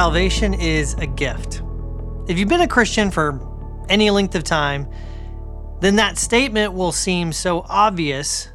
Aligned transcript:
salvation 0.00 0.54
is 0.54 0.94
a 0.94 1.06
gift. 1.06 1.60
If 2.26 2.38
you've 2.38 2.48
been 2.48 2.62
a 2.62 2.66
Christian 2.66 3.10
for 3.10 3.38
any 3.90 4.08
length 4.08 4.34
of 4.34 4.44
time, 4.44 4.88
then 5.82 5.96
that 5.96 6.16
statement 6.16 6.72
will 6.72 6.90
seem 6.90 7.34
so 7.34 7.66
obvious 7.68 8.48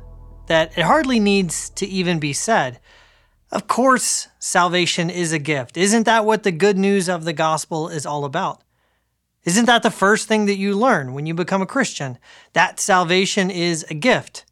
that 0.48 0.76
it 0.76 0.82
hardly 0.82 1.20
needs 1.20 1.70
to 1.76 1.86
even 1.86 2.18
be 2.18 2.34
said. 2.34 2.80
Of 3.52 3.68
course, 3.68 4.28
salvation 4.40 5.12
is 5.12 5.34
a 5.34 5.38
gift. 5.38 5.78
Isn't 5.78 6.06
that 6.06 6.26
what 6.26 6.42
the 6.42 6.52
good 6.52 6.80
news 6.80 7.08
of 7.08 7.26
the 7.26 7.34
gospel 7.34 7.90
is 7.90 8.08
all 8.08 8.26
about? 8.26 8.64
Isn't 9.44 9.66
that 9.66 9.84
the 9.84 9.92
first 9.92 10.28
thing 10.28 10.48
that 10.48 10.58
you 10.58 10.74
learn 10.74 11.14
when 11.14 11.28
you 11.28 11.36
become 11.36 11.62
a 11.62 11.68
Christian? 11.68 12.18
That 12.54 12.80
salvation 12.80 13.52
is 13.52 13.86
a 13.88 13.94
gift. 13.94 14.48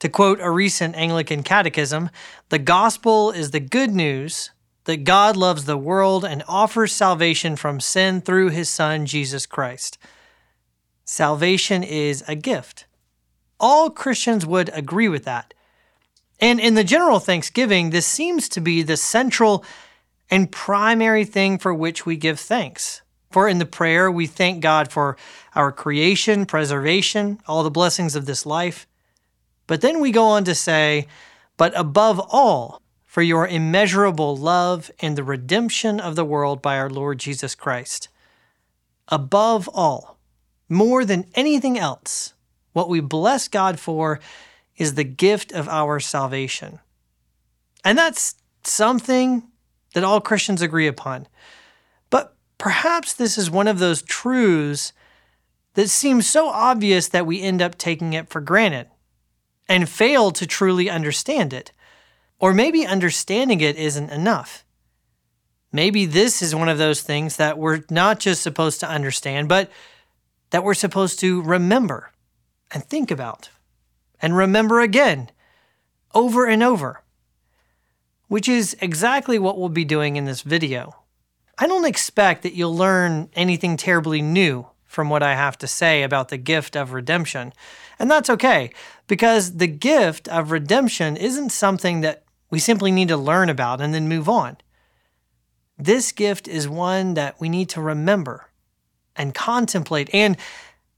To 0.00 0.08
quote 0.08 0.40
a 0.40 0.50
recent 0.50 0.96
Anglican 0.96 1.44
catechism, 1.44 2.10
the 2.48 2.58
gospel 2.58 3.30
is 3.30 3.52
the 3.52 3.60
good 3.60 3.92
news 3.92 4.50
that 4.84 5.04
God 5.04 5.36
loves 5.36 5.64
the 5.64 5.76
world 5.76 6.24
and 6.24 6.42
offers 6.48 6.92
salvation 6.92 7.56
from 7.56 7.80
sin 7.80 8.20
through 8.20 8.50
his 8.50 8.68
Son, 8.68 9.06
Jesus 9.06 9.46
Christ. 9.46 9.98
Salvation 11.04 11.82
is 11.82 12.24
a 12.26 12.34
gift. 12.34 12.86
All 13.60 13.90
Christians 13.90 14.44
would 14.44 14.70
agree 14.72 15.08
with 15.08 15.24
that. 15.24 15.54
And 16.40 16.58
in 16.58 16.74
the 16.74 16.84
general 16.84 17.20
thanksgiving, 17.20 17.90
this 17.90 18.06
seems 18.06 18.48
to 18.50 18.60
be 18.60 18.82
the 18.82 18.96
central 18.96 19.64
and 20.30 20.50
primary 20.50 21.24
thing 21.24 21.58
for 21.58 21.72
which 21.72 22.04
we 22.04 22.16
give 22.16 22.40
thanks. 22.40 23.02
For 23.30 23.48
in 23.48 23.58
the 23.58 23.66
prayer, 23.66 24.10
we 24.10 24.26
thank 24.26 24.60
God 24.60 24.90
for 24.90 25.16
our 25.54 25.70
creation, 25.70 26.44
preservation, 26.44 27.40
all 27.46 27.62
the 27.62 27.70
blessings 27.70 28.16
of 28.16 28.26
this 28.26 28.44
life. 28.44 28.86
But 29.66 29.80
then 29.80 30.00
we 30.00 30.10
go 30.10 30.24
on 30.24 30.44
to 30.44 30.54
say, 30.54 31.06
but 31.56 31.72
above 31.78 32.20
all, 32.30 32.82
for 33.12 33.20
your 33.20 33.46
immeasurable 33.46 34.34
love 34.34 34.90
and 35.00 35.18
the 35.18 35.22
redemption 35.22 36.00
of 36.00 36.16
the 36.16 36.24
world 36.24 36.62
by 36.62 36.78
our 36.78 36.88
Lord 36.88 37.18
Jesus 37.18 37.54
Christ. 37.54 38.08
Above 39.08 39.68
all, 39.74 40.16
more 40.66 41.04
than 41.04 41.26
anything 41.34 41.78
else, 41.78 42.32
what 42.72 42.88
we 42.88 43.00
bless 43.00 43.48
God 43.48 43.78
for 43.78 44.18
is 44.78 44.94
the 44.94 45.04
gift 45.04 45.52
of 45.52 45.68
our 45.68 46.00
salvation. 46.00 46.78
And 47.84 47.98
that's 47.98 48.36
something 48.64 49.42
that 49.92 50.04
all 50.04 50.22
Christians 50.22 50.62
agree 50.62 50.86
upon. 50.86 51.28
But 52.08 52.34
perhaps 52.56 53.12
this 53.12 53.36
is 53.36 53.50
one 53.50 53.68
of 53.68 53.78
those 53.78 54.00
truths 54.00 54.94
that 55.74 55.90
seems 55.90 56.26
so 56.26 56.48
obvious 56.48 57.08
that 57.08 57.26
we 57.26 57.42
end 57.42 57.60
up 57.60 57.76
taking 57.76 58.14
it 58.14 58.30
for 58.30 58.40
granted 58.40 58.86
and 59.68 59.86
fail 59.86 60.30
to 60.30 60.46
truly 60.46 60.88
understand 60.88 61.52
it. 61.52 61.72
Or 62.42 62.52
maybe 62.52 62.84
understanding 62.84 63.60
it 63.60 63.76
isn't 63.76 64.10
enough. 64.10 64.64
Maybe 65.70 66.04
this 66.04 66.42
is 66.42 66.56
one 66.56 66.68
of 66.68 66.76
those 66.76 67.00
things 67.00 67.36
that 67.36 67.56
we're 67.56 67.84
not 67.88 68.18
just 68.18 68.42
supposed 68.42 68.80
to 68.80 68.88
understand, 68.88 69.48
but 69.48 69.70
that 70.50 70.64
we're 70.64 70.74
supposed 70.74 71.20
to 71.20 71.40
remember 71.40 72.10
and 72.72 72.84
think 72.84 73.12
about 73.12 73.48
and 74.20 74.36
remember 74.36 74.80
again 74.80 75.30
over 76.14 76.44
and 76.46 76.64
over, 76.64 77.02
which 78.26 78.48
is 78.48 78.76
exactly 78.80 79.38
what 79.38 79.56
we'll 79.56 79.68
be 79.68 79.84
doing 79.84 80.16
in 80.16 80.24
this 80.24 80.42
video. 80.42 80.96
I 81.58 81.68
don't 81.68 81.86
expect 81.86 82.42
that 82.42 82.54
you'll 82.54 82.76
learn 82.76 83.30
anything 83.34 83.76
terribly 83.76 84.20
new 84.20 84.66
from 84.84 85.08
what 85.08 85.22
I 85.22 85.36
have 85.36 85.56
to 85.58 85.68
say 85.68 86.02
about 86.02 86.28
the 86.28 86.38
gift 86.38 86.76
of 86.76 86.92
redemption. 86.92 87.52
And 87.98 88.10
that's 88.10 88.28
okay, 88.28 88.72
because 89.06 89.58
the 89.58 89.68
gift 89.68 90.28
of 90.28 90.50
redemption 90.50 91.16
isn't 91.16 91.50
something 91.50 92.00
that 92.02 92.21
we 92.52 92.58
simply 92.58 92.92
need 92.92 93.08
to 93.08 93.16
learn 93.16 93.48
about 93.48 93.80
and 93.80 93.94
then 93.94 94.06
move 94.06 94.28
on. 94.28 94.58
This 95.78 96.12
gift 96.12 96.46
is 96.46 96.68
one 96.68 97.14
that 97.14 97.40
we 97.40 97.48
need 97.48 97.70
to 97.70 97.80
remember 97.80 98.50
and 99.16 99.34
contemplate, 99.34 100.10
and 100.12 100.36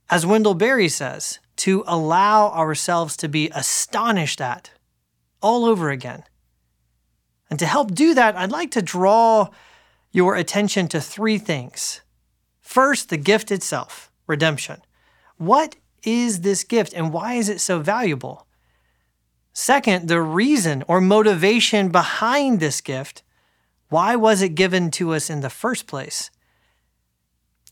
as 0.09 0.25
Wendell 0.25 0.53
Berry 0.53 0.89
says, 0.89 1.39
to 1.55 1.85
allow 1.87 2.49
ourselves 2.49 3.15
to 3.17 3.29
be 3.29 3.49
astonished 3.55 4.41
at 4.41 4.71
all 5.41 5.63
over 5.63 5.89
again. 5.89 6.25
And 7.49 7.57
to 7.59 7.65
help 7.65 7.93
do 7.93 8.13
that, 8.13 8.35
I'd 8.35 8.51
like 8.51 8.71
to 8.71 8.81
draw 8.81 9.49
your 10.11 10.35
attention 10.35 10.89
to 10.89 10.99
three 10.99 11.37
things. 11.37 12.01
First, 12.59 13.09
the 13.09 13.17
gift 13.17 13.49
itself, 13.49 14.11
redemption. 14.27 14.81
What 15.37 15.77
is 16.03 16.41
this 16.41 16.65
gift 16.65 16.93
and 16.93 17.13
why 17.13 17.35
is 17.35 17.47
it 17.47 17.61
so 17.61 17.79
valuable? 17.79 18.44
Second, 19.57 20.09
the 20.09 20.21
reason 20.21 20.83
or 20.85 20.99
motivation 20.99 21.87
behind 21.87 22.59
this 22.59 22.81
gift. 22.81 23.23
Why 23.87 24.17
was 24.17 24.41
it 24.41 24.49
given 24.49 24.91
to 24.91 25.13
us 25.13 25.29
in 25.29 25.39
the 25.39 25.49
first 25.49 25.87
place? 25.87 26.29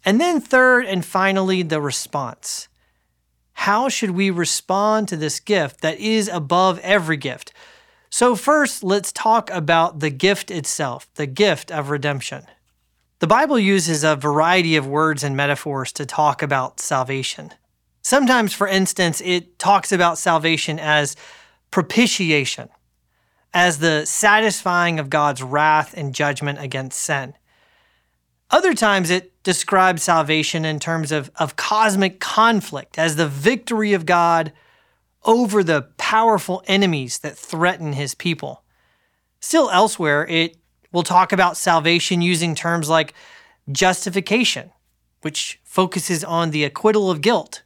And 0.06 0.20
then, 0.20 0.40
third 0.40 0.86
and 0.86 1.04
finally, 1.04 1.62
the 1.62 1.82
response. 1.82 2.70
How 3.54 3.90
should 3.90 4.12
we 4.12 4.30
respond 4.30 5.10
to 5.10 5.18
this 5.18 5.42
gift 5.42 5.82
that 5.82 6.00
is 6.00 6.30
above 6.30 6.80
every 6.80 7.18
gift? 7.18 7.52
So, 8.10 8.38
first, 8.38 8.82
let's 8.82 9.12
talk 9.12 9.50
about 9.50 10.00
the 10.00 10.10
gift 10.10 10.52
itself, 10.52 11.10
the 11.16 11.28
gift 11.28 11.70
of 11.70 11.90
redemption. 11.90 12.46
The 13.20 13.28
Bible 13.28 13.60
uses 13.60 14.06
a 14.06 14.16
variety 14.16 14.78
of 14.78 14.88
words 14.88 15.22
and 15.22 15.36
metaphors 15.36 15.92
to 15.94 16.06
talk 16.06 16.42
about 16.42 16.80
salvation. 16.80 17.52
Sometimes, 18.02 18.54
for 18.54 18.68
instance, 18.70 19.22
it 19.26 19.60
talks 19.60 19.92
about 19.92 20.18
salvation 20.18 20.80
as 20.80 21.18
propitiation 21.74 22.70
as 23.52 23.80
the 23.80 24.06
satisfying 24.06 25.00
of 25.00 25.10
God's 25.10 25.42
wrath 25.42 25.96
and 25.98 26.14
judgment 26.14 26.60
against 26.60 27.02
sin. 27.02 27.34
Other 28.52 28.76
times 28.76 29.10
it 29.10 29.42
describes 29.42 30.04
salvation 30.04 30.66
in 30.66 30.80
terms 30.80 31.12
of, 31.12 31.32
of 31.38 31.56
cosmic 31.56 32.20
conflict 32.20 33.00
as 33.00 33.16
the 33.16 33.28
victory 33.28 33.94
of 33.94 34.06
God 34.06 34.54
over 35.26 35.64
the 35.64 35.88
powerful 35.98 36.62
enemies 36.68 37.18
that 37.20 37.36
threaten 37.36 37.94
his 37.94 38.14
people. 38.14 38.62
Still 39.40 39.72
elsewhere, 39.72 40.28
it 40.28 40.56
will 40.92 41.02
talk 41.02 41.32
about 41.32 41.58
salvation 41.58 42.22
using 42.22 42.54
terms 42.54 42.88
like 42.88 43.16
justification, 43.72 44.70
which 45.24 45.60
focuses 45.64 46.24
on 46.24 46.52
the 46.52 46.66
acquittal 46.66 47.10
of 47.10 47.22
guilt, 47.22 47.64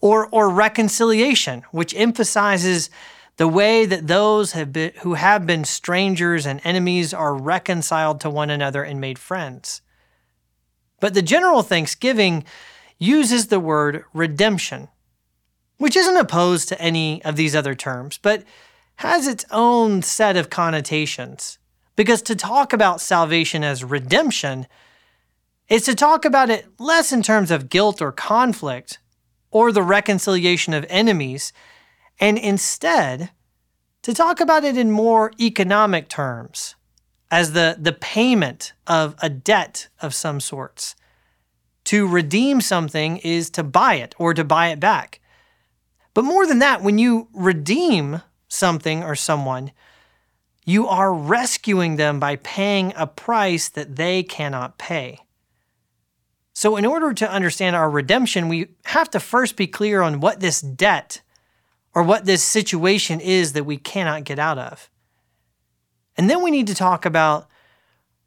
or, 0.00 0.28
or 0.28 0.48
reconciliation, 0.48 1.62
which 1.72 1.94
emphasizes 1.94 2.88
the 3.38 3.48
way 3.48 3.86
that 3.86 4.08
those 4.08 4.52
have 4.52 4.72
been, 4.72 4.92
who 5.00 5.14
have 5.14 5.46
been 5.46 5.64
strangers 5.64 6.44
and 6.44 6.60
enemies 6.64 7.14
are 7.14 7.34
reconciled 7.34 8.20
to 8.20 8.28
one 8.28 8.50
another 8.50 8.82
and 8.82 9.00
made 9.00 9.18
friends. 9.18 9.80
But 11.00 11.14
the 11.14 11.22
general 11.22 11.62
thanksgiving 11.62 12.44
uses 12.98 13.46
the 13.46 13.60
word 13.60 14.04
redemption, 14.12 14.88
which 15.78 15.96
isn't 15.96 16.16
opposed 16.16 16.68
to 16.68 16.80
any 16.80 17.24
of 17.24 17.36
these 17.36 17.54
other 17.54 17.76
terms, 17.76 18.18
but 18.18 18.42
has 18.96 19.28
its 19.28 19.44
own 19.52 20.02
set 20.02 20.36
of 20.36 20.50
connotations. 20.50 21.58
Because 21.94 22.22
to 22.22 22.34
talk 22.34 22.72
about 22.72 23.00
salvation 23.00 23.62
as 23.62 23.84
redemption 23.84 24.66
is 25.68 25.82
to 25.84 25.94
talk 25.94 26.24
about 26.24 26.50
it 26.50 26.66
less 26.80 27.12
in 27.12 27.22
terms 27.22 27.52
of 27.52 27.68
guilt 27.68 28.02
or 28.02 28.10
conflict 28.10 28.98
or 29.52 29.70
the 29.70 29.82
reconciliation 29.82 30.74
of 30.74 30.84
enemies 30.88 31.52
and 32.20 32.38
instead 32.38 33.30
to 34.02 34.14
talk 34.14 34.40
about 34.40 34.64
it 34.64 34.76
in 34.76 34.90
more 34.90 35.32
economic 35.40 36.08
terms 36.08 36.74
as 37.30 37.52
the, 37.52 37.76
the 37.78 37.92
payment 37.92 38.72
of 38.86 39.14
a 39.20 39.28
debt 39.28 39.88
of 40.00 40.14
some 40.14 40.40
sorts. 40.40 40.94
To 41.84 42.06
redeem 42.06 42.60
something 42.60 43.18
is 43.18 43.50
to 43.50 43.62
buy 43.62 43.94
it 43.94 44.14
or 44.18 44.34
to 44.34 44.44
buy 44.44 44.68
it 44.68 44.80
back. 44.80 45.20
But 46.14 46.24
more 46.24 46.46
than 46.46 46.58
that, 46.58 46.82
when 46.82 46.98
you 46.98 47.28
redeem 47.32 48.22
something 48.48 49.02
or 49.02 49.14
someone, 49.14 49.72
you 50.64 50.86
are 50.86 51.14
rescuing 51.14 51.96
them 51.96 52.20
by 52.20 52.36
paying 52.36 52.92
a 52.96 53.06
price 53.06 53.68
that 53.68 53.96
they 53.96 54.22
cannot 54.22 54.78
pay. 54.78 55.20
So, 56.52 56.76
in 56.76 56.84
order 56.84 57.14
to 57.14 57.30
understand 57.30 57.76
our 57.76 57.88
redemption, 57.88 58.48
we 58.48 58.68
have 58.86 59.08
to 59.10 59.20
first 59.20 59.56
be 59.56 59.66
clear 59.66 60.02
on 60.02 60.20
what 60.20 60.40
this 60.40 60.60
debt 60.60 61.22
or 61.98 62.02
what 62.04 62.26
this 62.26 62.44
situation 62.44 63.18
is 63.18 63.54
that 63.54 63.64
we 63.64 63.76
cannot 63.76 64.22
get 64.22 64.38
out 64.38 64.56
of. 64.56 64.88
And 66.16 66.30
then 66.30 66.44
we 66.44 66.52
need 66.52 66.68
to 66.68 66.74
talk 66.76 67.04
about 67.04 67.48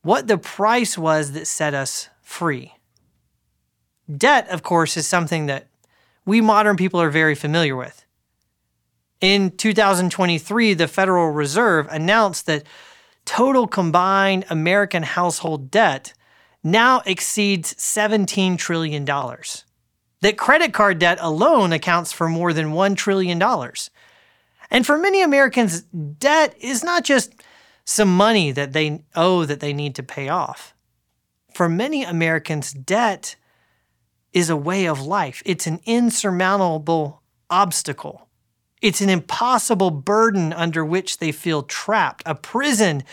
what 0.02 0.28
the 0.28 0.38
price 0.38 0.98
was 0.98 1.32
that 1.32 1.48
set 1.48 1.74
us 1.74 2.10
free. 2.22 2.74
Debt, 4.14 4.50
of 4.50 4.62
course, 4.62 4.98
is 4.98 5.08
something 5.08 5.46
that 5.46 5.70
we 6.26 6.42
modern 6.42 6.76
people 6.76 7.02
are 7.02 7.10
very 7.10 7.34
familiar 7.34 7.74
with. 7.74 8.04
In 9.22 9.52
2023, 9.52 10.74
the 10.74 10.90
Federal 10.90 11.32
Reserve 11.32 11.88
announced 11.90 12.48
that 12.48 12.66
total 13.24 13.68
combined 13.68 14.44
American 14.50 15.04
household 15.04 15.72
debt 15.72 16.14
now 16.62 17.04
exceeds 17.06 17.74
$17 17.76 18.58
trillion 18.58 19.06
that 20.22 20.38
credit 20.38 20.74
card 20.74 21.00
debt 21.00 21.18
alone 21.22 21.74
accounts 21.74 22.12
for 22.12 22.30
more 22.30 22.54
than 22.54 22.74
$1 22.74 22.96
trillion. 22.96 23.42
And 24.70 24.86
for 24.86 24.98
many 24.98 25.22
Americans, 25.22 25.82
debt 25.82 26.56
is 26.60 26.84
not 26.84 27.04
just 27.04 27.34
some 27.84 28.16
money 28.16 28.52
that 28.52 28.74
they 28.74 29.04
owe 29.16 29.46
that 29.46 29.60
they 29.60 29.74
need 29.74 29.96
to 29.96 30.04
pay 30.04 30.30
off. 30.30 30.74
For 31.54 31.68
many 31.68 32.04
Americans, 32.04 32.72
debt 32.72 33.36
is 34.32 34.50
a 34.50 34.56
way 34.56 34.86
of 34.86 35.02
life, 35.02 35.44
it's 35.46 35.68
an 35.68 35.82
insurmountable 35.86 37.22
obstacle. 37.50 38.30
It's 38.82 39.02
an 39.02 39.10
impossible 39.10 39.92
burden 39.92 40.54
under 40.54 40.84
which 40.84 41.20
they 41.20 41.32
feel 41.32 41.62
trapped, 41.62 42.24
a 42.26 42.34
prison 42.34 43.04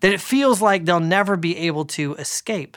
that 0.00 0.12
it 0.12 0.20
feels 0.20 0.62
like 0.62 0.84
they'll 0.84 1.00
never 1.00 1.36
be 1.36 1.56
able 1.56 1.86
to 1.86 2.14
escape. 2.14 2.76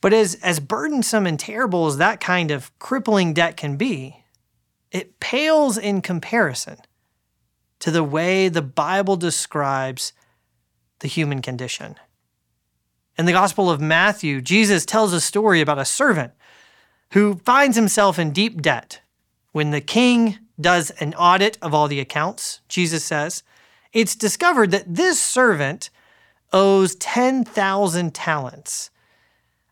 But 0.00 0.12
as, 0.12 0.36
as 0.36 0.60
burdensome 0.60 1.26
and 1.26 1.38
terrible 1.38 1.86
as 1.86 1.98
that 1.98 2.20
kind 2.20 2.50
of 2.50 2.76
crippling 2.78 3.34
debt 3.34 3.56
can 3.56 3.76
be, 3.76 4.24
it 4.90 5.20
pales 5.20 5.76
in 5.76 6.00
comparison 6.00 6.78
to 7.80 7.90
the 7.90 8.04
way 8.04 8.48
the 8.48 8.62
Bible 8.62 9.16
describes 9.16 10.12
the 11.00 11.08
human 11.08 11.42
condition. 11.42 11.96
In 13.18 13.26
the 13.26 13.32
Gospel 13.32 13.70
of 13.70 13.80
Matthew, 13.80 14.40
Jesus 14.40 14.86
tells 14.86 15.12
a 15.12 15.20
story 15.20 15.60
about 15.60 15.78
a 15.78 15.84
servant 15.84 16.32
who 17.12 17.36
finds 17.44 17.76
himself 17.76 18.18
in 18.18 18.30
deep 18.30 18.62
debt. 18.62 19.00
When 19.52 19.70
the 19.70 19.80
king 19.80 20.38
does 20.60 20.90
an 20.92 21.14
audit 21.14 21.58
of 21.60 21.74
all 21.74 21.88
the 21.88 22.00
accounts, 22.00 22.60
Jesus 22.68 23.04
says, 23.04 23.42
it's 23.92 24.14
discovered 24.14 24.70
that 24.70 24.94
this 24.94 25.20
servant 25.20 25.90
owes 26.52 26.94
10,000 26.96 28.14
talents. 28.14 28.90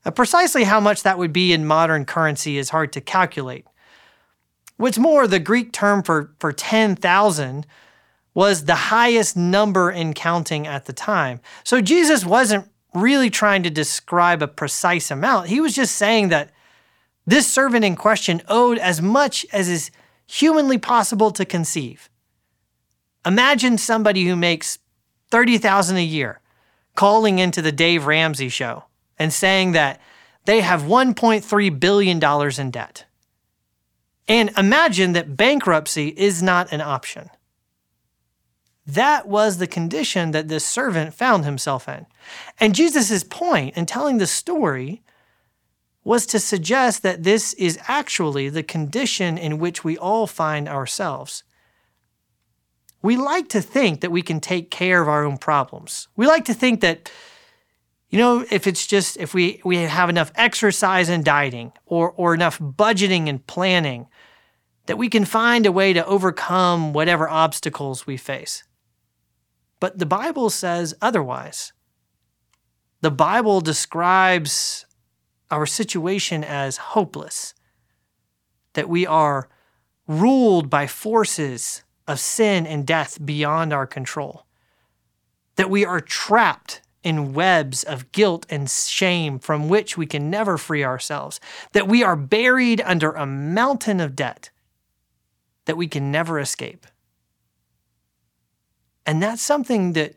Uh, 0.09 0.11
precisely 0.11 0.65
how 0.65 0.81
much 0.81 1.03
that 1.03 1.19
would 1.19 1.35
be 1.35 1.53
in 1.53 1.67
modern 1.67 2.07
currency 2.07 2.57
is 2.57 2.71
hard 2.71 2.95
to 2.95 2.99
calculate. 2.99 3.67
What's 4.79 4.97
more, 4.97 5.27
the 5.27 5.39
Greek 5.39 5.71
term 5.71 6.03
for, 6.03 6.33
for 6.39 6.51
10,000 6.51 7.67
was 8.33 8.65
the 8.65 8.75
highest 8.75 9.37
number 9.37 9.91
in 9.91 10.15
counting 10.15 10.67
at 10.67 10.87
the 10.87 10.95
time. 10.95 11.41
So 11.63 11.83
Jesus 11.83 12.25
wasn't 12.25 12.71
really 12.95 13.29
trying 13.29 13.63
to 13.65 13.71
describe 13.71 14.41
a 14.41 14.49
precise 14.49 15.11
amount. 15.11 15.49
He 15.49 15.61
was 15.61 15.75
just 15.75 15.97
saying 15.97 16.31
that 16.31 16.53
this 17.27 17.47
servant 17.47 17.85
in 17.85 17.95
question 17.95 18.41
owed 18.49 18.79
as 18.79 19.03
much 19.03 19.45
as 19.53 19.69
is 19.69 19.91
humanly 20.27 20.79
possible 20.79 21.33
to 21.33 21.45
conceive. 21.45 22.09
Imagine 23.27 23.77
somebody 23.77 24.25
who 24.25 24.37
makes 24.37 24.79
30,000 25.31 25.99
a 25.99 26.03
year 26.03 26.41
calling 26.95 27.39
into 27.39 27.61
the 27.61 27.73
Dave 27.73 28.07
Ramsey 28.07 28.49
show 28.49 28.85
and 29.19 29.32
saying 29.32 29.73
that 29.73 30.00
they 30.44 30.61
have 30.61 30.82
1.3 30.82 31.81
billion 31.81 32.19
dollars 32.19 32.59
in 32.59 32.70
debt. 32.70 33.05
And 34.26 34.50
imagine 34.59 35.12
that 35.12 35.37
bankruptcy 35.37 36.09
is 36.09 36.43
not 36.43 36.73
an 36.73 36.81
option. 36.81 37.31
That 38.87 39.29
was 39.29 39.59
the 39.59 39.67
condition 39.67 40.31
that 40.31 40.49
this 40.49 40.65
servant 40.65 41.12
found 41.15 41.44
himself 41.44 41.88
in. 41.88 42.06
And 42.59 42.75
Jesus' 42.75 43.23
point 43.23 43.76
in 43.76 43.85
telling 43.85 44.19
the 44.19 44.26
story 44.26 45.03
was 46.05 46.25
to 46.26 46.38
suggest 46.38 47.03
that 47.03 47.23
this 47.23 47.53
is 47.55 47.79
actually 47.87 48.49
the 48.49 48.62
condition 48.62 49.37
in 49.37 49.59
which 49.59 49.85
we 49.85 49.99
all 49.99 50.26
find 50.26 50.67
ourselves. 50.67 51.43
We 53.03 53.17
like 53.17 53.49
to 53.50 53.61
think 53.61 54.00
that 54.00 54.11
we 54.11 54.23
can 54.23 54.41
take 54.41 54.71
care 54.71 55.03
of 55.03 55.09
our 55.09 55.25
own 55.25 55.37
problems. 55.37 56.09
We 56.17 56.26
like 56.26 56.47
to 56.47 56.55
think 56.55 56.81
that, 56.81 57.11
you 58.11 58.19
know, 58.19 58.45
if 58.51 58.67
it's 58.67 58.87
just, 58.87 59.19
if 59.19 59.35
we, 59.35 59.61
we 59.65 59.77
have 59.77 60.09
enough 60.09 60.33
exercise 60.35 61.09
and 61.09 61.25
dieting 61.25 61.73
or, 61.85 62.13
or 62.13 62.33
enough 62.33 62.59
budgeting 62.59 63.29
and 63.29 63.47
planning, 63.47 64.07
that 64.87 64.97
we 64.97 65.11
can 65.11 65.27
find 65.27 65.67
a 65.67 65.73
way 65.73 65.93
to 65.93 66.07
overcome 66.07 66.95
whatever 66.95 67.29
obstacles 67.29 68.07
we 68.07 68.17
face. 68.17 68.65
But 69.81 69.99
the 69.99 70.07
Bible 70.07 70.49
says 70.49 70.95
otherwise. 71.03 71.73
The 73.03 73.11
Bible 73.11 73.61
describes 73.61 74.87
our 75.51 75.67
situation 75.67 76.43
as 76.43 76.79
hopeless, 76.79 77.55
that 78.73 78.89
we 78.89 79.07
are 79.07 79.49
ruled 80.07 80.71
by 80.71 80.87
forces 80.87 81.83
of 82.07 82.19
sin 82.19 82.67
and 82.67 82.87
death 82.87 83.25
beyond 83.25 83.73
our 83.73 83.87
control, 83.87 84.47
that 85.57 85.71
we 85.71 85.85
are 85.85 86.01
trapped 86.01 86.81
in 87.03 87.33
webs 87.33 87.85
of 87.85 88.11
guilt 88.12 88.47
and 88.50 88.69
shame 88.69 89.39
from 89.39 89.69
which 89.69 89.97
we 89.97 90.06
can 90.06 90.31
never 90.31 90.59
free 90.59 90.85
ourselves, 90.85 91.41
that 91.73 91.89
we 91.89 92.03
are 92.03 92.17
buried 92.17 92.81
under 92.83 93.12
a 93.12 93.27
mountain 93.27 94.00
of 94.00 94.17
debt 94.17 94.50
that 95.67 95.77
we 95.77 95.87
can 95.87 96.11
never 96.11 96.41
escape. 96.41 96.87
And 99.06 99.23
that's 99.23 99.43
something 99.43 99.93
that 99.93 100.15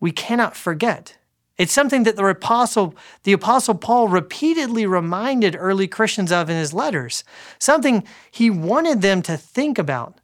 we 0.00 0.10
cannot 0.10 0.56
forget. 0.56 1.18
It's 1.58 1.72
something 1.72 2.02
that 2.04 2.16
the 2.16 2.26
apostle, 2.26 2.94
the 3.24 3.32
apostle 3.32 3.74
Paul 3.74 4.08
repeatedly 4.08 4.86
reminded 4.86 5.54
early 5.56 5.86
Christians 5.86 6.32
of 6.32 6.48
in 6.48 6.56
his 6.56 6.72
letters, 6.72 7.22
something 7.58 8.04
he 8.30 8.50
wanted 8.50 9.02
them 9.02 9.22
to 9.22 9.36
think 9.36 9.78
about. 9.78 10.20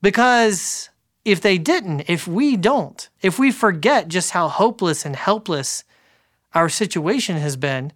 Because 0.00 0.88
if 1.30 1.40
they 1.40 1.58
didn't, 1.58 2.08
if 2.08 2.26
we 2.26 2.56
don't, 2.56 3.08
if 3.22 3.38
we 3.38 3.50
forget 3.50 4.08
just 4.08 4.32
how 4.32 4.48
hopeless 4.48 5.04
and 5.04 5.16
helpless 5.16 5.84
our 6.54 6.68
situation 6.68 7.36
has 7.36 7.56
been, 7.56 7.92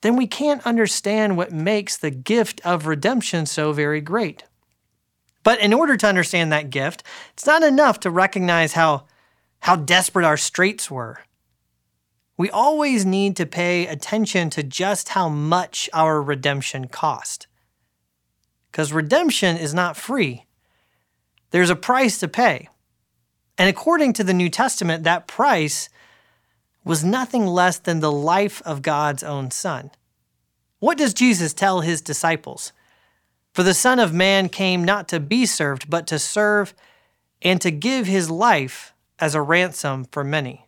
then 0.00 0.16
we 0.16 0.26
can't 0.26 0.66
understand 0.66 1.36
what 1.36 1.52
makes 1.52 1.96
the 1.96 2.10
gift 2.10 2.60
of 2.64 2.86
redemption 2.86 3.46
so 3.46 3.72
very 3.72 4.00
great. 4.00 4.44
But 5.42 5.60
in 5.60 5.72
order 5.72 5.96
to 5.96 6.06
understand 6.06 6.52
that 6.52 6.70
gift, 6.70 7.02
it's 7.32 7.46
not 7.46 7.62
enough 7.62 8.00
to 8.00 8.10
recognize 8.10 8.74
how, 8.74 9.04
how 9.60 9.76
desperate 9.76 10.24
our 10.24 10.36
straits 10.36 10.90
were. 10.90 11.20
We 12.36 12.50
always 12.50 13.04
need 13.04 13.36
to 13.36 13.46
pay 13.46 13.86
attention 13.86 14.48
to 14.50 14.62
just 14.62 15.10
how 15.10 15.28
much 15.28 15.90
our 15.92 16.22
redemption 16.22 16.88
cost. 16.88 17.46
Because 18.70 18.92
redemption 18.92 19.56
is 19.56 19.74
not 19.74 19.96
free, 19.96 20.46
there's 21.50 21.70
a 21.70 21.76
price 21.76 22.18
to 22.18 22.28
pay. 22.28 22.68
And 23.58 23.68
according 23.68 24.14
to 24.14 24.24
the 24.24 24.34
New 24.34 24.48
Testament, 24.48 25.04
that 25.04 25.26
price 25.26 25.88
was 26.84 27.04
nothing 27.04 27.46
less 27.46 27.78
than 27.78 28.00
the 28.00 28.12
life 28.12 28.62
of 28.64 28.82
God's 28.82 29.22
own 29.22 29.50
Son. 29.50 29.90
What 30.78 30.96
does 30.96 31.12
Jesus 31.12 31.52
tell 31.52 31.80
his 31.82 32.00
disciples? 32.00 32.72
For 33.52 33.62
the 33.62 33.74
Son 33.74 33.98
of 33.98 34.14
Man 34.14 34.48
came 34.48 34.84
not 34.84 35.08
to 35.08 35.20
be 35.20 35.44
served, 35.44 35.90
but 35.90 36.06
to 36.06 36.18
serve 36.18 36.72
and 37.42 37.60
to 37.60 37.70
give 37.70 38.06
his 38.06 38.30
life 38.30 38.94
as 39.18 39.34
a 39.34 39.42
ransom 39.42 40.06
for 40.10 40.24
many. 40.24 40.66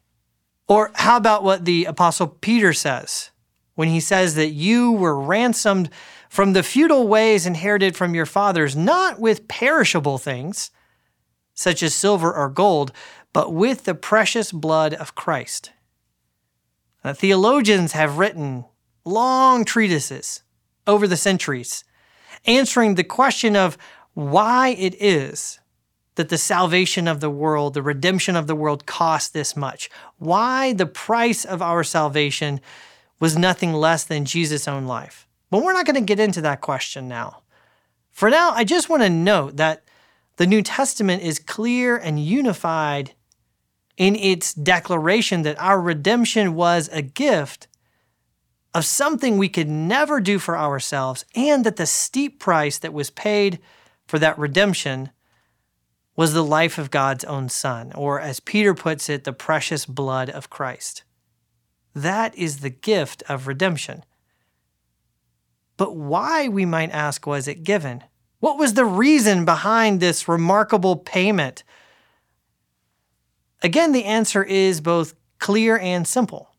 Or 0.69 0.91
how 0.95 1.17
about 1.17 1.45
what 1.45 1.65
the 1.65 1.87
Apostle 1.87 2.27
Peter 2.27 2.73
says 2.73 3.31
when 3.75 3.89
he 3.89 4.01
says 4.01 4.35
that 4.35 4.51
you 4.51 4.93
were 4.93 5.19
ransomed 5.19 5.89
from 6.33 6.55
the 6.55 6.63
futile 6.63 7.07
ways 7.07 7.45
inherited 7.45 7.95
from 7.95 8.15
your 8.15 8.25
fathers, 8.25 8.75
not 8.75 9.21
with 9.21 9.47
perishable 9.49 10.17
things, 10.17 10.71
such 11.53 11.83
as 11.83 11.95
silver 11.95 12.33
or 12.33 12.49
gold, 12.49 12.91
but 13.35 13.53
with 13.53 13.85
the 13.85 13.95
precious 13.95 14.51
blood 14.51 14.95
of 14.95 15.15
Christ. 15.15 15.73
Now, 17.05 17.13
theologians 17.13 17.93
have 17.93 18.17
written 18.17 18.65
long 19.05 19.67
treatises 19.67 20.43
over 20.87 21.07
the 21.07 21.19
centuries 21.19 21.85
answering 22.47 22.95
the 22.95 23.05
question 23.05 23.55
of 23.55 23.77
why 24.15 24.69
it 24.69 24.95
is 25.03 25.61
that 26.15 26.31
the 26.31 26.39
salvation 26.39 27.07
of 27.09 27.21
the 27.21 27.29
world, 27.29 27.75
the 27.75 27.83
redemption 27.83 28.37
of 28.37 28.47
the 28.47 28.57
world 28.57 28.87
cost 28.87 29.35
this 29.35 29.55
much. 29.55 29.91
Why 30.17 30.73
the 30.73 30.87
price 30.87 31.45
of 31.45 31.61
our 31.61 31.85
salvation 31.85 32.63
was 33.21 33.37
nothing 33.37 33.75
less 33.75 34.05
than 34.05 34.25
Jesus' 34.25 34.67
own 34.67 34.87
life. 34.87 35.29
But 35.53 35.63
we're 35.63 35.75
not 35.75 35.85
going 35.85 35.97
to 35.97 36.01
get 36.01 36.19
into 36.19 36.41
that 36.41 36.63
question 36.63 37.09
now. 37.09 37.43
For 38.11 38.31
now, 38.31 38.53
I 38.53 38.65
just 38.65 38.89
want 38.89 39.03
to 39.03 39.11
note 39.11 39.59
that 39.59 39.85
the 40.39 40.47
New 40.47 40.63
Testament 40.63 41.23
is 41.23 41.39
clear 41.39 41.95
and 41.95 42.19
unified 42.19 43.13
in 43.99 44.17
its 44.17 44.55
declaration 44.55 45.43
that 45.43 45.61
our 45.61 45.79
redemption 45.79 46.55
was 46.55 46.89
a 46.91 47.03
gift 47.03 47.69
of 48.73 48.87
something 48.87 49.37
we 49.37 49.51
could 49.51 49.69
never 49.69 50.23
do 50.23 50.39
for 50.39 50.57
ourselves, 50.57 51.27
and 51.35 51.65
that 51.67 51.77
the 51.77 51.85
steep 51.85 52.41
price 52.41 52.79
that 52.79 52.95
was 52.95 53.11
paid 53.11 53.59
for 54.07 54.19
that 54.19 54.39
redemption 54.39 55.11
was 56.17 56.33
the 56.33 56.43
life 56.43 56.79
of 56.79 56.91
God's 56.91 57.25
own 57.25 57.51
Son, 57.51 57.93
or 57.95 58.19
as 58.19 58.41
Peter 58.41 58.73
puts 58.73 59.11
it, 59.11 59.25
the 59.25 59.35
precious 59.35 59.85
blood 59.85 60.31
of 60.31 60.49
Christ. 60.49 61.03
That 61.95 62.35
is 62.39 62.61
the 62.61 62.71
gift 62.71 63.23
of 63.29 63.47
redemption. 63.47 64.07
But 65.77 65.97
why, 65.97 66.49
we 66.49 66.65
might 66.65 66.91
ask, 66.91 67.27
was 67.27 67.49
it 67.49 67.65
given? 67.65 68.05
What 68.41 68.59
was 68.59 68.75
the 68.75 68.85
reason 68.85 69.45
behind 69.45 70.01
this 70.01 70.29
remarkable 70.29 70.97
payment? 70.97 71.65
Again, 73.63 73.93
the 73.93 74.05
answer 74.05 74.43
is 74.43 74.81
both 74.81 75.15
clear 75.39 75.79
and 75.79 76.07
simple. 76.07 76.51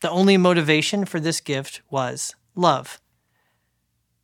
The 0.00 0.10
only 0.10 0.36
motivation 0.36 1.04
for 1.04 1.20
this 1.20 1.40
gift 1.40 1.82
was 1.90 2.34
love. 2.54 3.00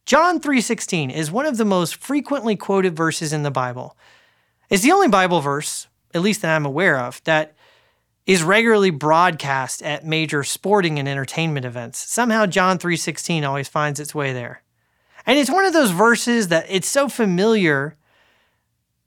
John 0.07 0.41
3:16 0.41 1.11
is 1.11 1.33
one 1.33 1.47
of 1.47 1.57
the 1.57 1.65
most 1.65 1.97
frequently 1.97 2.55
quoted 2.55 2.97
verses 2.97 3.33
in 3.33 3.43
the 3.43 3.51
Bible. 3.51 3.97
It's 4.71 4.83
the 4.85 4.93
only 4.93 5.09
Bible 5.09 5.41
verse, 5.41 5.89
at 6.15 6.23
least 6.23 6.43
that 6.43 6.55
I'm 6.55 6.65
aware 6.65 6.99
of, 6.99 7.21
that 7.25 7.56
is 8.27 8.43
regularly 8.43 8.91
broadcast 8.91 9.83
at 9.83 10.05
major 10.05 10.43
sporting 10.43 10.99
and 10.99 11.09
entertainment 11.09 11.65
events. 11.65 11.99
Somehow 11.99 12.45
John 12.47 12.79
3:16 12.79 13.45
always 13.45 13.69
finds 13.69 14.01
its 14.01 14.15
way 14.15 14.33
there. 14.33 14.63
And 15.25 15.39
it's 15.39 15.51
one 15.51 15.65
of 15.65 15.73
those 15.73 15.91
verses 15.91 16.49
that 16.49 16.67
it's 16.69 16.89
so 16.89 17.09
familiar 17.09 17.97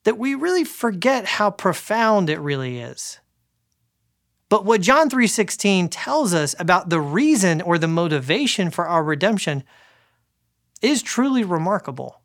that 0.06 0.18
we 0.18 0.36
really 0.36 0.64
forget 0.64 1.26
how 1.26 1.52
profound 1.52 2.30
it 2.30 2.40
really 2.40 2.80
is. 2.80 3.20
But 4.48 4.66
what 4.66 4.82
John 4.82 5.10
3:16 5.10 5.90
tells 5.90 6.34
us 6.34 6.56
about 6.58 6.90
the 6.90 7.02
reason 7.02 7.62
or 7.62 7.78
the 7.78 7.88
motivation 7.88 8.72
for 8.72 8.88
our 8.88 9.04
redemption 9.04 9.64
is 10.82 11.04
truly 11.04 11.44
remarkable. 11.44 12.22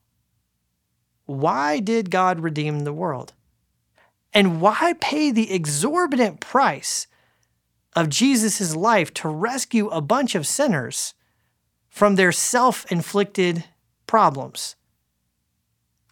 Why 1.27 1.81
did 1.81 2.11
God 2.11 2.41
redeem 2.41 2.81
the 2.81 2.93
world? 2.93 3.33
And 4.35 4.61
why 4.61 4.95
pay 5.01 5.31
the 5.31 5.53
exorbitant 5.53 6.41
price 6.41 7.07
of 7.95 8.09
Jesus' 8.09 8.75
life 8.75 9.15
to 9.15 9.29
rescue 9.29 9.89
a 9.89 10.01
bunch 10.01 10.35
of 10.35 10.47
sinners 10.47 11.15
from 11.89 12.17
their 12.17 12.33
self-inflicted 12.33 13.65
problems? 14.09 14.75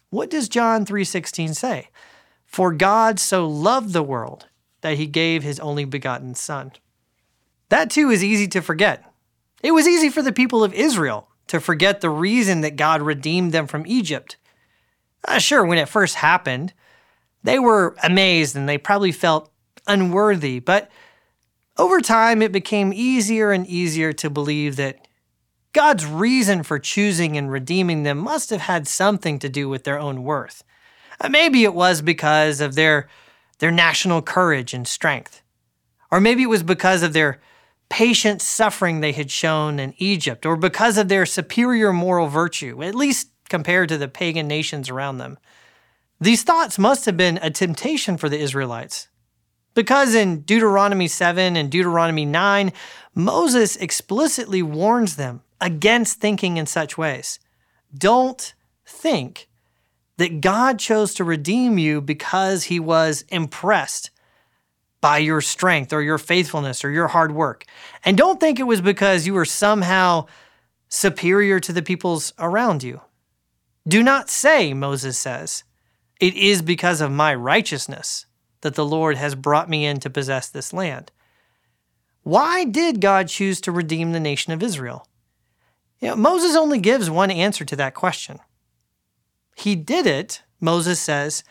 What 0.09 0.29
does 0.29 0.47
John 0.47 0.85
3:16 0.85 1.53
say? 1.53 1.89
For 2.45 2.71
God 2.71 3.19
so 3.19 3.45
loved 3.45 3.91
the 3.91 4.03
world 4.03 4.47
that 4.81 4.97
he 4.97 5.07
gave 5.07 5.43
his 5.43 5.59
only 5.59 5.85
begotten 5.85 6.35
son. 6.35 6.71
That 7.69 7.89
too 7.89 8.09
is 8.09 8.23
easy 8.23 8.47
to 8.49 8.61
forget. 8.61 9.03
It 9.63 9.71
was 9.71 9.87
easy 9.87 10.09
for 10.09 10.21
the 10.21 10.31
people 10.31 10.63
of 10.63 10.73
Israel 10.73 11.29
to 11.47 11.59
forget 11.59 12.01
the 12.01 12.09
reason 12.09 12.61
that 12.61 12.75
God 12.75 13.01
redeemed 13.01 13.51
them 13.51 13.65
from 13.65 13.87
Egypt. 13.87 14.37
Uh, 15.27 15.39
sure, 15.39 15.65
when 15.65 15.77
it 15.77 15.89
first 15.89 16.15
happened, 16.15 16.73
they 17.43 17.59
were 17.59 17.95
amazed 18.03 18.55
and 18.55 18.67
they 18.67 18.77
probably 18.77 19.11
felt 19.11 19.51
unworthy, 19.87 20.59
but 20.59 20.89
over 21.77 22.01
time 22.01 22.41
it 22.41 22.51
became 22.51 22.93
easier 22.93 23.51
and 23.51 23.67
easier 23.67 24.13
to 24.13 24.29
believe 24.29 24.75
that 24.77 25.07
God's 25.73 26.05
reason 26.05 26.63
for 26.63 26.77
choosing 26.77 27.35
and 27.35 27.51
redeeming 27.51 28.03
them 28.03 28.19
must 28.19 28.51
have 28.51 28.61
had 28.61 28.87
something 28.87 29.39
to 29.39 29.49
do 29.49 29.67
with 29.67 29.83
their 29.83 29.99
own 29.99 30.23
worth. 30.23 30.63
Uh, 31.19 31.29
maybe 31.29 31.63
it 31.63 31.73
was 31.73 32.01
because 32.01 32.61
of 32.61 32.75
their, 32.75 33.09
their 33.59 33.71
national 33.71 34.21
courage 34.21 34.73
and 34.73 34.87
strength. 34.87 35.41
Or 36.11 36.21
maybe 36.21 36.43
it 36.43 36.49
was 36.49 36.61
because 36.61 37.01
of 37.01 37.13
their 37.13 37.41
patient 37.89 38.41
suffering 38.41 38.99
they 38.99 39.11
had 39.11 39.31
shown 39.31 39.79
in 39.79 39.95
Egypt, 39.97 40.45
or 40.45 40.55
because 40.55 40.97
of 40.97 41.07
their 41.07 41.25
superior 41.25 41.91
moral 41.91 42.27
virtue, 42.27 42.83
at 42.83 42.95
least 42.95 43.29
compared 43.49 43.89
to 43.89 43.97
the 43.97 44.07
pagan 44.07 44.47
nations 44.47 44.89
around 44.89 45.17
them. 45.17 45.37
These 46.19 46.43
thoughts 46.43 46.79
must 46.79 47.05
have 47.05 47.17
been 47.17 47.39
a 47.41 47.49
temptation 47.49 48.17
for 48.17 48.29
the 48.29 48.39
Israelites. 48.39 49.09
Because 49.73 50.13
in 50.13 50.41
Deuteronomy 50.41 51.07
7 51.07 51.55
and 51.55 51.71
Deuteronomy 51.71 52.25
9, 52.25 52.71
Moses 53.15 53.75
explicitly 53.75 54.61
warns 54.61 55.15
them 55.15 55.41
against 55.59 56.19
thinking 56.19 56.57
in 56.57 56.65
such 56.65 56.97
ways. 56.97 57.39
Don't 57.95 58.53
think 58.85 59.47
that 60.17 60.41
God 60.41 60.79
chose 60.79 61.13
to 61.15 61.23
redeem 61.23 61.77
you 61.77 62.01
because 62.01 62.65
he 62.65 62.79
was 62.79 63.25
impressed 63.29 64.11
by 65.01 65.17
your 65.17 65.41
strength 65.41 65.91
or 65.91 66.01
your 66.01 66.17
faithfulness 66.17 66.85
or 66.85 66.89
your 66.89 67.09
hard 67.09 67.33
work. 67.33 67.65
And 68.05 68.17
don't 68.17 68.39
think 68.39 68.59
it 68.59 68.63
was 68.63 68.79
because 68.79 69.27
you 69.27 69.33
were 69.33 69.45
somehow 69.45 70.27
superior 70.87 71.59
to 71.59 71.73
the 71.73 71.81
peoples 71.81 72.31
around 72.39 72.83
you. 72.83 73.01
Do 73.87 74.01
not 74.01 74.29
say, 74.29 74.73
Moses 74.73 75.17
says, 75.17 75.63
it 76.23 76.35
is 76.35 76.61
because 76.61 77.01
of 77.01 77.11
my 77.11 77.35
righteousness 77.35 78.27
that 78.61 78.75
the 78.75 78.85
Lord 78.85 79.17
has 79.17 79.35
brought 79.35 79.69
me 79.69 79.85
in 79.85 79.99
to 79.99 80.09
possess 80.09 80.47
this 80.47 80.71
land. 80.71 81.11
Why 82.21 82.63
did 82.63 83.01
God 83.01 83.27
choose 83.27 83.59
to 83.59 83.73
redeem 83.73 84.13
the 84.13 84.21
nation 84.21 84.53
of 84.53 84.63
Israel? 84.63 85.05
You 85.99 86.07
know, 86.07 86.15
Moses 86.15 86.55
only 86.55 86.79
gives 86.79 87.09
one 87.09 87.29
answer 87.29 87.65
to 87.65 87.75
that 87.75 87.93
question. 87.93 88.39
He 89.57 89.75
did 89.75 90.07
it, 90.07 90.43
Moses 90.61 91.01
says, 91.01 91.43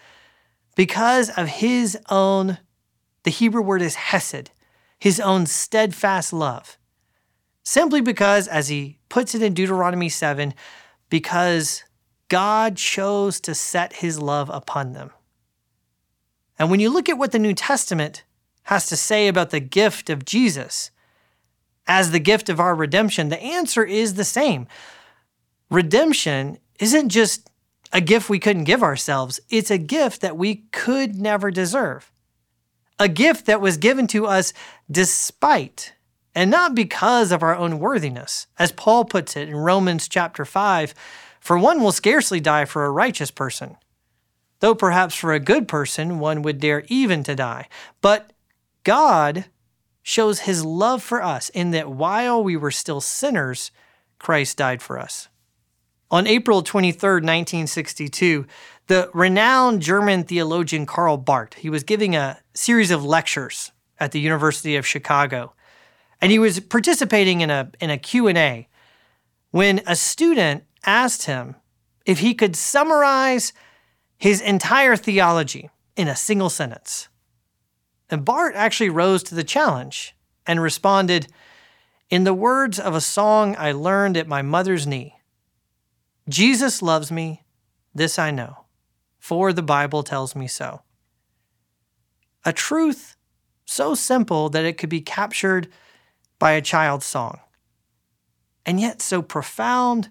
because 0.74 1.28
of 1.28 1.48
his 1.48 1.98
own, 2.08 2.56
the 3.24 3.30
Hebrew 3.30 3.60
word 3.60 3.82
is 3.82 3.96
hesed, 3.96 4.52
his 4.98 5.20
own 5.20 5.44
steadfast 5.44 6.32
love. 6.32 6.78
Simply 7.62 8.00
because, 8.00 8.48
as 8.48 8.68
he 8.68 9.00
puts 9.10 9.34
it 9.34 9.42
in 9.42 9.52
Deuteronomy 9.52 10.08
7, 10.08 10.54
because 11.10 11.84
God 12.32 12.78
chose 12.78 13.40
to 13.40 13.54
set 13.54 13.96
his 13.96 14.18
love 14.18 14.48
upon 14.48 14.94
them. 14.94 15.10
And 16.58 16.70
when 16.70 16.80
you 16.80 16.88
look 16.88 17.10
at 17.10 17.18
what 17.18 17.30
the 17.30 17.38
New 17.38 17.52
Testament 17.52 18.24
has 18.62 18.86
to 18.86 18.96
say 18.96 19.28
about 19.28 19.50
the 19.50 19.60
gift 19.60 20.08
of 20.08 20.24
Jesus 20.24 20.90
as 21.86 22.10
the 22.10 22.18
gift 22.18 22.48
of 22.48 22.58
our 22.58 22.74
redemption, 22.74 23.28
the 23.28 23.42
answer 23.42 23.84
is 23.84 24.14
the 24.14 24.24
same. 24.24 24.66
Redemption 25.70 26.56
isn't 26.80 27.10
just 27.10 27.50
a 27.92 28.00
gift 28.00 28.30
we 28.30 28.38
couldn't 28.38 28.64
give 28.64 28.82
ourselves, 28.82 29.38
it's 29.50 29.70
a 29.70 29.76
gift 29.76 30.22
that 30.22 30.38
we 30.38 30.64
could 30.72 31.16
never 31.16 31.50
deserve. 31.50 32.10
A 32.98 33.10
gift 33.10 33.44
that 33.44 33.60
was 33.60 33.76
given 33.76 34.06
to 34.06 34.24
us 34.24 34.54
despite 34.90 35.92
and 36.34 36.50
not 36.50 36.74
because 36.74 37.30
of 37.30 37.42
our 37.42 37.54
own 37.54 37.78
worthiness. 37.78 38.46
As 38.58 38.72
Paul 38.72 39.04
puts 39.04 39.36
it 39.36 39.50
in 39.50 39.56
Romans 39.56 40.08
chapter 40.08 40.46
5, 40.46 40.94
for 41.42 41.58
one 41.58 41.82
will 41.82 41.90
scarcely 41.90 42.38
die 42.38 42.64
for 42.64 42.84
a 42.84 42.90
righteous 42.90 43.32
person, 43.32 43.76
though 44.60 44.76
perhaps 44.76 45.16
for 45.16 45.32
a 45.32 45.40
good 45.40 45.66
person 45.66 46.20
one 46.20 46.40
would 46.42 46.60
dare 46.60 46.84
even 46.86 47.24
to 47.24 47.34
die. 47.34 47.66
But 48.00 48.32
God 48.84 49.46
shows 50.04 50.40
his 50.40 50.64
love 50.64 51.02
for 51.02 51.20
us 51.20 51.48
in 51.48 51.72
that 51.72 51.90
while 51.90 52.44
we 52.44 52.56
were 52.56 52.70
still 52.70 53.00
sinners, 53.00 53.72
Christ 54.20 54.56
died 54.56 54.80
for 54.80 55.00
us. 55.00 55.28
On 56.12 56.28
April 56.28 56.62
23, 56.62 56.92
1962, 57.14 58.46
the 58.86 59.10
renowned 59.12 59.82
German 59.82 60.22
theologian 60.22 60.86
Karl 60.86 61.16
Barth, 61.16 61.54
he 61.54 61.68
was 61.68 61.82
giving 61.82 62.14
a 62.14 62.38
series 62.54 62.92
of 62.92 63.04
lectures 63.04 63.72
at 63.98 64.12
the 64.12 64.20
University 64.20 64.76
of 64.76 64.86
Chicago, 64.86 65.54
and 66.20 66.30
he 66.30 66.38
was 66.38 66.60
participating 66.60 67.40
in 67.40 67.50
a 67.50 67.72
in 67.80 67.90
a 67.90 67.98
Q&A 67.98 68.68
when 69.50 69.80
a 69.88 69.96
student 69.96 70.62
asked 70.84 71.26
him 71.26 71.56
if 72.04 72.18
he 72.18 72.34
could 72.34 72.56
summarize 72.56 73.52
his 74.16 74.40
entire 74.40 74.96
theology 74.96 75.70
in 75.96 76.08
a 76.08 76.16
single 76.16 76.50
sentence. 76.50 77.08
And 78.10 78.24
Barth 78.24 78.54
actually 78.54 78.90
rose 78.90 79.22
to 79.24 79.34
the 79.34 79.44
challenge 79.44 80.14
and 80.46 80.60
responded 80.60 81.28
in 82.10 82.24
the 82.24 82.34
words 82.34 82.78
of 82.78 82.94
a 82.94 83.00
song 83.00 83.56
I 83.58 83.72
learned 83.72 84.16
at 84.16 84.28
my 84.28 84.42
mother's 84.42 84.86
knee 84.86 85.16
Jesus 86.28 86.82
loves 86.82 87.10
me, 87.10 87.42
this 87.94 88.18
I 88.18 88.30
know, 88.30 88.64
for 89.18 89.52
the 89.52 89.62
Bible 89.62 90.02
tells 90.02 90.36
me 90.36 90.46
so. 90.46 90.82
A 92.44 92.52
truth 92.52 93.16
so 93.64 93.94
simple 93.94 94.48
that 94.50 94.64
it 94.64 94.78
could 94.78 94.88
be 94.88 95.00
captured 95.00 95.68
by 96.38 96.52
a 96.52 96.62
child's 96.62 97.06
song, 97.06 97.40
and 98.64 98.80
yet 98.80 99.02
so 99.02 99.20
profound 99.20 100.10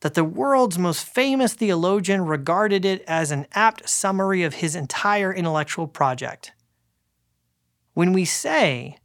that 0.00 0.14
the 0.14 0.24
world's 0.24 0.78
most 0.78 1.04
famous 1.04 1.54
theologian 1.54 2.24
regarded 2.24 2.84
it 2.84 3.02
as 3.06 3.30
an 3.30 3.46
apt 3.52 3.88
summary 3.88 4.42
of 4.42 4.54
his 4.54 4.74
entire 4.74 5.32
intellectual 5.32 5.86
project. 5.86 6.52
When 7.92 8.12
we 8.12 8.24
say 8.24 8.96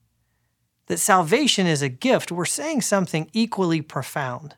that 0.88 1.00
salvation 1.00 1.68
is 1.68 1.82
a 1.82 1.90
gift, 1.90 2.32
we're 2.32 2.46
saying 2.46 2.82
something 2.82 3.30
equally 3.34 3.82
profound. 3.82 4.56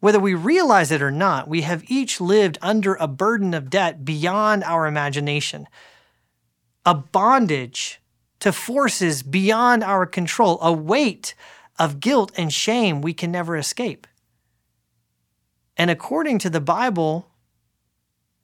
Whether 0.00 0.20
we 0.20 0.34
realize 0.34 0.90
it 0.90 1.02
or 1.02 1.10
not, 1.10 1.48
we 1.48 1.62
have 1.62 1.84
each 1.90 2.20
lived 2.20 2.58
under 2.62 2.94
a 2.94 3.08
burden 3.08 3.54
of 3.54 3.70
debt 3.70 4.04
beyond 4.04 4.62
our 4.64 4.86
imagination, 4.86 5.66
a 6.84 6.94
bondage 6.94 8.00
to 8.40 8.52
forces 8.52 9.22
beyond 9.22 9.82
our 9.82 10.06
control, 10.06 10.58
a 10.62 10.72
weight 10.72 11.34
of 11.78 12.00
guilt 12.00 12.30
and 12.36 12.52
shame 12.52 13.02
we 13.02 13.12
can 13.12 13.32
never 13.32 13.56
escape. 13.56 14.06
And 15.76 15.90
according 15.90 16.38
to 16.40 16.50
the 16.50 16.60
Bible, 16.60 17.28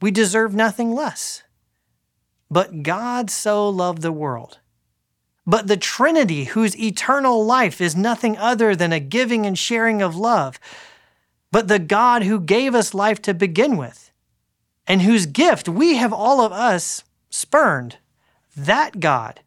we 0.01 0.11
deserve 0.11 0.55
nothing 0.55 0.93
less. 0.93 1.43
But 2.51 2.83
God 2.83 3.31
so 3.31 3.69
loved 3.69 4.03
the 4.03 4.12
world. 4.12 4.59
But 5.47 5.67
the 5.67 5.77
Trinity, 5.77 6.45
whose 6.45 6.79
eternal 6.79 7.45
life 7.45 7.81
is 7.81 7.97
nothing 7.97 8.37
other 8.37 8.77
than 8.77 8.93
a 8.93 9.01
giving 9.01 9.47
and 9.47 9.59
sharing 9.59 10.03
of 10.03 10.15
love, 10.15 10.61
but 11.51 11.69
the 11.69 11.79
God 11.79 12.23
who 12.23 12.41
gave 12.41 12.75
us 12.75 12.95
life 12.95 13.21
to 13.23 13.35
begin 13.35 13.77
with, 13.77 14.11
and 14.87 15.03
whose 15.03 15.27
gift 15.27 15.69
we 15.69 15.97
have 15.97 16.12
all 16.12 16.41
of 16.41 16.53
us 16.53 17.05
spurned, 17.31 17.99
that 18.57 19.01
God, 19.01 19.41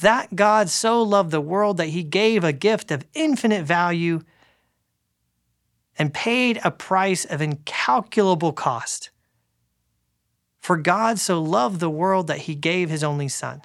that 0.00 0.36
God 0.36 0.68
so 0.68 1.02
loved 1.02 1.30
the 1.30 1.40
world 1.40 1.76
that 1.76 1.88
he 1.88 2.02
gave 2.02 2.44
a 2.44 2.52
gift 2.52 2.90
of 2.90 3.04
infinite 3.14 3.64
value 3.64 4.22
and 5.98 6.14
paid 6.14 6.60
a 6.64 6.70
price 6.70 7.24
of 7.24 7.42
incalculable 7.42 8.52
cost. 8.52 9.10
For 10.60 10.76
God 10.76 11.18
so 11.18 11.42
loved 11.42 11.80
the 11.80 11.90
world 11.90 12.26
that 12.28 12.42
he 12.42 12.54
gave 12.54 12.88
his 12.88 13.04
only 13.04 13.28
Son. 13.28 13.62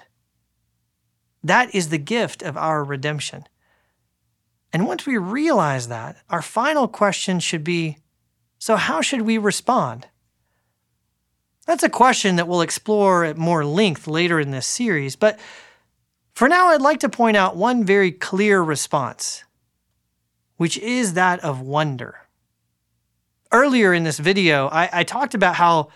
That 1.42 1.74
is 1.74 1.88
the 1.88 1.98
gift 1.98 2.42
of 2.42 2.56
our 2.56 2.82
redemption. 2.82 3.44
And 4.72 4.86
once 4.86 5.06
we 5.06 5.16
realize 5.16 5.88
that, 5.88 6.16
our 6.28 6.42
final 6.42 6.88
question 6.88 7.38
should 7.38 7.62
be 7.62 7.98
so, 8.58 8.76
how 8.76 9.02
should 9.02 9.22
we 9.22 9.36
respond? 9.36 10.08
That's 11.66 11.82
a 11.82 11.90
question 11.90 12.36
that 12.36 12.48
we'll 12.48 12.62
explore 12.62 13.24
at 13.24 13.36
more 13.36 13.64
length 13.64 14.06
later 14.06 14.40
in 14.40 14.50
this 14.50 14.66
series, 14.66 15.16
but 15.16 15.38
for 16.34 16.48
now, 16.48 16.68
I'd 16.68 16.80
like 16.80 17.00
to 17.00 17.08
point 17.08 17.36
out 17.36 17.56
one 17.56 17.84
very 17.84 18.10
clear 18.10 18.60
response, 18.60 19.44
which 20.56 20.76
is 20.78 21.14
that 21.14 21.40
of 21.40 21.60
wonder. 21.60 22.23
Earlier 23.54 23.94
in 23.94 24.02
this 24.02 24.18
video, 24.18 24.66
I, 24.66 24.90
I 24.92 25.04
talked 25.04 25.32
about 25.32 25.54
how 25.54 25.90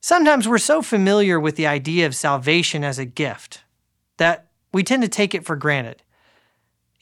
sometimes 0.00 0.48
we're 0.48 0.56
so 0.56 0.80
familiar 0.80 1.38
with 1.38 1.56
the 1.56 1.66
idea 1.66 2.06
of 2.06 2.16
salvation 2.16 2.82
as 2.82 2.98
a 2.98 3.04
gift 3.04 3.60
that 4.16 4.46
we 4.72 4.82
tend 4.82 5.02
to 5.02 5.08
take 5.08 5.34
it 5.34 5.44
for 5.44 5.54
granted. 5.54 6.02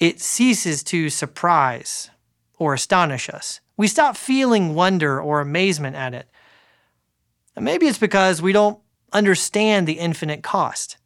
It 0.01 0.21
ceases 0.21 0.83
to 0.85 1.09
surprise 1.09 2.11
or 2.59 2.75
astonish 2.75 3.31
us. 3.31 3.61
We 3.77 3.87
stop 3.87 4.17
feeling 4.17 4.75
wonder 4.75 5.21
or 5.21 5.41
amazement 5.41 5.95
at 5.95 6.15
it. 6.15 6.29
And 7.55 7.65
maybe 7.65 7.87
it's 7.87 7.97
because 7.97 8.43
we 8.43 8.53
don't 8.53 8.81
understand 9.13 9.87
the 9.87 10.01
infinite 10.01 10.43
cost 10.43 10.97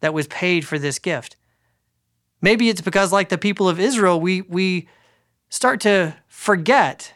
that 0.00 0.12
was 0.12 0.26
paid 0.26 0.66
for 0.66 0.78
this 0.78 0.98
gift. 0.98 1.36
Maybe 2.42 2.68
it's 2.68 2.82
because, 2.82 3.10
like 3.10 3.30
the 3.30 3.38
people 3.38 3.70
of 3.70 3.80
Israel, 3.80 4.20
we, 4.20 4.42
we 4.42 4.86
start 5.48 5.80
to 5.80 6.14
forget 6.28 7.14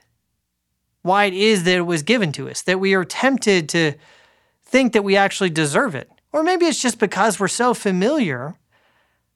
why 1.07 1.25
it 1.25 1.35
is 1.35 1.65
that 1.65 1.77
it 1.77 1.83
was 1.83 2.03
given 2.03 2.33
to 2.33 2.51
us, 2.51 2.63
that 2.63 2.81
we 2.81 2.95
are 2.95 3.05
tempted 3.05 3.69
to 3.71 3.95
think 4.65 4.93
that 4.93 5.05
we 5.05 5.17
actually 5.17 5.51
deserve 5.51 5.95
it. 5.95 6.11
Or 6.33 6.43
maybe 6.43 6.67
it's 6.67 6.83
just 6.83 6.99
because 6.99 7.39
we're 7.39 7.49
so 7.49 7.73
familiar 7.73 8.57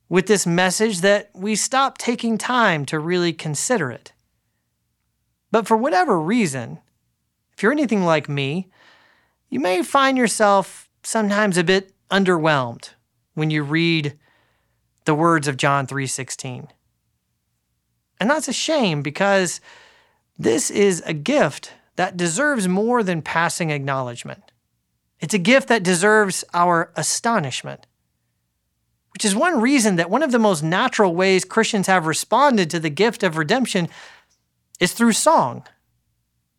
with 0.09 0.27
this 0.27 0.47
message 0.47 1.01
that 1.01 1.31
we 1.35 1.55
stop 1.55 1.97
taking 1.97 2.37
time 2.37 2.85
to 2.87 2.99
really 2.99 3.33
consider 3.33 3.91
it. 3.91 4.13
But 5.53 5.67
for 5.67 5.77
whatever 5.77 6.21
reason, 6.21 6.81
if 7.57 7.63
you're 7.63 7.73
anything 7.73 8.05
like 8.05 8.29
me, 8.29 8.69
you 9.49 9.61
may 9.61 9.83
find 9.83 10.19
yourself 10.19 10.89
sometimes 11.03 11.57
a 11.57 11.65
bit 11.65 11.93
underwhelmed 12.11 12.91
when 13.35 13.51
you 13.51 13.63
read 13.63 14.19
the 15.05 15.15
words 15.15 15.49
of 15.49 15.57
John 15.57 15.87
3:16. 15.87 16.69
And 18.19 18.29
that's 18.29 18.49
a 18.49 18.53
shame 18.53 19.03
because 19.03 19.61
this 20.43 20.71
is 20.71 21.03
a 21.07 21.13
gift 21.13 21.73
that 21.97 22.17
deserves 22.17 22.67
more 22.67 23.03
than 23.03 23.23
passing 23.23 23.71
acknowledgement. 23.71 24.53
It's 25.21 25.35
a 25.35 25.39
gift 25.39 25.69
that 25.69 25.83
deserves 25.83 26.45
our 26.55 26.93
astonishment 26.97 27.87
which 29.13 29.25
is 29.25 29.35
one 29.35 29.61
reason 29.61 29.97
that 29.97 30.11
one 30.11 30.23
of 30.23 30.33
the 30.33 30.39
most 30.39 30.63
natural 30.63 31.15
ways 31.15 31.45
Christians 31.45 31.87
have 31.89 32.07
responded 32.07 32.71
to 32.71 32.81
the 32.81 32.91
gift 32.91 33.23
of 33.23 33.37
redemption 33.37 33.89
is 34.79 34.93
through 34.93 35.13
song. 35.13 35.65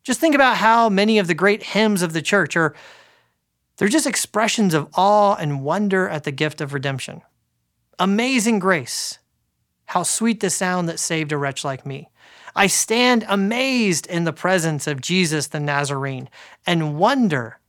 Just 0.03 0.19
think 0.19 0.35
about 0.35 0.57
how 0.57 0.89
many 0.89 1.17
of 1.17 1.27
the 1.27 1.33
great 1.33 1.63
hymns 1.63 2.01
of 2.01 2.13
the 2.13 2.21
church 2.21 2.55
are 2.55 2.75
they're 3.77 3.88
just 3.88 4.05
expressions 4.05 4.75
of 4.75 4.89
awe 4.95 5.35
and 5.35 5.63
wonder 5.63 6.07
at 6.07 6.23
the 6.23 6.31
gift 6.31 6.61
of 6.61 6.73
redemption. 6.73 7.23
Amazing 7.97 8.59
grace. 8.59 9.17
How 9.85 10.03
sweet 10.03 10.39
the 10.39 10.51
sound 10.51 10.88
that 10.88 11.00
saved 11.00 11.31
a 11.31 11.38
wretch 11.38 11.63
like 11.63 11.83
me. 11.83 12.09
I 12.55 12.67
stand 12.67 13.25
amazed 13.27 14.07
in 14.07 14.23
the 14.23 14.33
presence 14.33 14.87
of 14.87 15.01
Jesus 15.01 15.47
the 15.47 15.59
Nazarene 15.59 16.29
and 16.65 16.97
wonder 16.97 17.59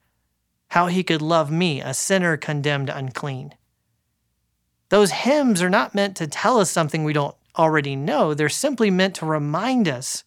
how 0.68 0.86
he 0.86 1.02
could 1.02 1.22
love 1.22 1.50
me, 1.50 1.80
a 1.80 1.94
sinner 1.94 2.36
condemned 2.36 2.88
unclean. 2.88 3.54
Those 4.88 5.10
hymns 5.10 5.62
are 5.62 5.70
not 5.70 5.94
meant 5.94 6.16
to 6.16 6.26
tell 6.26 6.58
us 6.58 6.70
something 6.70 7.04
we 7.04 7.12
don't 7.12 7.36
already 7.56 7.96
know. 7.96 8.34
They're 8.34 8.48
simply 8.48 8.90
meant 8.90 9.14
to 9.16 9.26
remind 9.26 9.88
us 9.88 10.24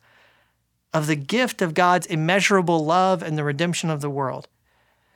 of 0.93 1.07
the 1.07 1.15
gift 1.15 1.61
of 1.61 1.73
God's 1.73 2.07
immeasurable 2.07 2.85
love 2.85 3.21
and 3.21 3.37
the 3.37 3.43
redemption 3.43 3.89
of 3.89 4.01
the 4.01 4.09
world, 4.09 4.47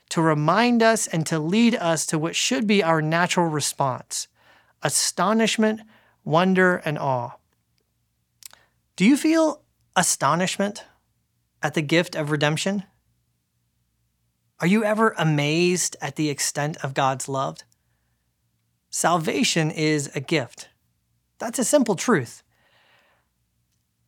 to 0.10 0.22
remind 0.22 0.84
us 0.84 1.08
and 1.08 1.26
to 1.28 1.40
lead 1.40 1.76
us 1.76 2.06
to 2.08 2.20
what 2.20 2.36
should 2.36 2.68
be 2.68 2.84
our 2.84 3.02
natural 3.02 3.48
response 3.48 4.28
astonishment, 4.82 5.82
wonder, 6.24 6.78
and 6.86 6.98
awe. 6.98 7.32
Do 9.00 9.06
you 9.06 9.16
feel 9.16 9.62
astonishment 9.96 10.84
at 11.64 11.74
the 11.74 11.82
gift 11.82 12.18
of 12.18 12.32
redemption? 12.32 12.84
Are 14.60 14.68
you 14.68 14.84
ever 14.84 15.16
amazed 15.18 15.96
at 16.02 16.18
the 16.18 16.30
extent 16.30 16.76
of 16.84 16.94
God's 16.94 17.30
love? 17.30 17.60
Salvation 18.90 19.72
is 19.72 20.12
a 20.16 20.20
gift. 20.20 20.68
That's 21.38 21.60
a 21.60 21.64
simple 21.64 21.96
truth. 21.96 22.44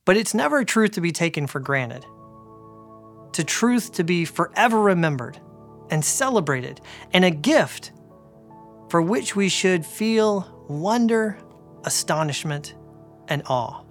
But 0.04 0.18
it's 0.18 0.34
never 0.34 0.60
a 0.60 0.66
truth 0.66 0.92
to 0.92 1.00
be 1.00 1.14
taken 1.14 1.48
for 1.48 1.62
granted. 1.62 2.06
To 3.32 3.46
truth 3.46 3.94
to 3.94 4.04
be 4.04 4.26
forever 4.26 4.82
remembered 4.82 5.40
and 5.90 6.04
celebrated, 6.04 6.82
and 7.14 7.24
a 7.24 7.32
gift 7.32 7.94
for 8.90 9.02
which 9.02 9.38
we 9.38 9.48
should 9.48 9.86
feel 9.86 10.66
wonder, 10.68 11.38
astonishment, 11.86 12.76
and 13.30 13.42
awe. 13.46 13.86